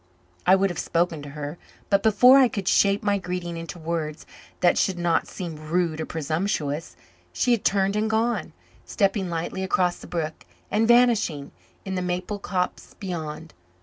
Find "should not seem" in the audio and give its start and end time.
4.79-5.57